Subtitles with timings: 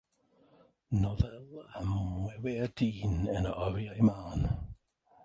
[1.01, 1.91] Nofel am
[2.23, 4.43] wewyr dyn yn yr oriau mân.